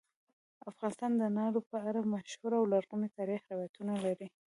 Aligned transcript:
افغانستان 0.71 1.11
د 1.15 1.21
انارو 1.29 1.61
په 1.71 1.77
اړه 1.89 1.99
مشهور 2.13 2.51
او 2.59 2.63
لرغوني 2.73 3.09
تاریخی 3.17 3.47
روایتونه 3.53 3.93
لري. 4.05 4.27